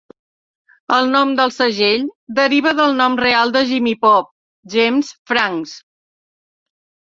El 0.95 1.09
nom 1.15 1.33
del 1.39 1.53
segell 1.57 2.07
deriva 2.41 2.73
del 2.81 2.97
nom 3.03 3.19
real 3.27 3.55
de 3.59 3.63
Jimmy 3.75 3.95
Pop, 4.09 4.35
James 4.77 5.15
Franks. 5.33 5.79